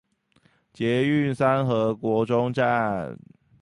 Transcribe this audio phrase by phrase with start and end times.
[0.73, 3.19] 捷運三和國中站